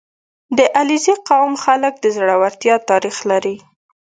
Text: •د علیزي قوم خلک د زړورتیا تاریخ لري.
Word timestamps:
•د 0.57 0.59
علیزي 0.79 1.13
قوم 1.29 1.53
خلک 1.63 1.93
د 1.99 2.05
زړورتیا 2.15 2.75
تاریخ 2.89 3.17
لري. 3.29 3.55